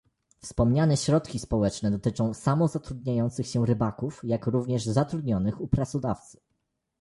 [0.41, 6.39] Wspomniane środki społeczne dotyczą samozatrudniających się rybaków, jak również zatrudnionych u pracodawcy